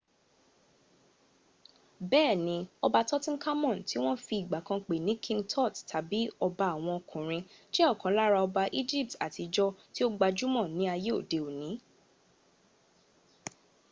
[2.09, 6.93] bẹ́ẹ̀ni ọba tutankhamun ti wọ́n fi ìgbà kan pè ní king tut tàbí ọba àwọn
[6.99, 11.69] ọkùnrin jẹ́ ọ̀kan lára ọba egypt àtijọ́ tí ó gbajúmọ̀ ní ayé òdi òní